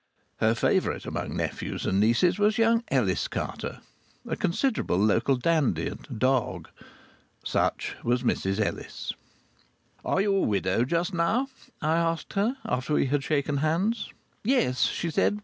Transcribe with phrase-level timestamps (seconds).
[0.37, 3.81] Her favourite among nephews and nieces was young Ellis Carter,
[4.25, 6.69] a considerable local dandy and "dog."
[7.43, 9.13] Such was Mrs Ellis.
[10.03, 11.49] "Are you a widow just now?"
[11.83, 14.09] I asked her, after we had shaken hands.
[14.43, 15.39] "Yes," she said.